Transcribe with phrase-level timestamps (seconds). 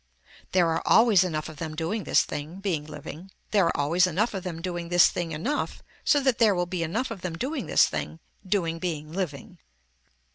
[0.53, 3.29] There are always enough of them doing this thing, being living.
[3.51, 6.81] There are always enough of them doing this thing enough so that there will be
[6.81, 8.19] enough of them doing this thing,
[8.49, 9.59] doing being living.